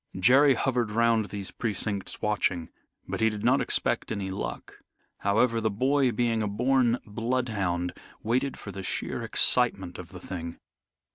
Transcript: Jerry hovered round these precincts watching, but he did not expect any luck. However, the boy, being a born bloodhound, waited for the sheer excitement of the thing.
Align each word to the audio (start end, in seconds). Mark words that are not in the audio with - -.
Jerry 0.17 0.55
hovered 0.55 0.89
round 0.89 1.25
these 1.27 1.51
precincts 1.51 2.23
watching, 2.23 2.69
but 3.07 3.21
he 3.21 3.29
did 3.29 3.43
not 3.43 3.61
expect 3.61 4.11
any 4.11 4.31
luck. 4.31 4.79
However, 5.19 5.61
the 5.61 5.69
boy, 5.69 6.11
being 6.11 6.41
a 6.41 6.47
born 6.47 6.97
bloodhound, 7.05 7.93
waited 8.23 8.57
for 8.57 8.71
the 8.71 8.81
sheer 8.81 9.21
excitement 9.21 9.99
of 9.99 10.09
the 10.09 10.19
thing. 10.19 10.57